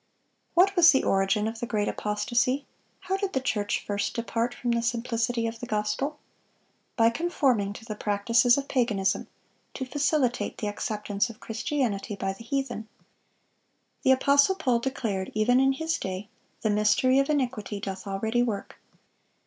[0.55, 2.65] What was the origin of the great apostasy?
[3.01, 6.17] How did the church first depart from the simplicity of the gospel?
[6.95, 9.27] By conforming to the practices of paganism,
[9.75, 12.87] to facilitate the acceptance of Christianity by the heathen.
[14.01, 16.29] The apostle Paul declared, even in his day,
[16.61, 18.79] "The mystery of iniquity doth already work."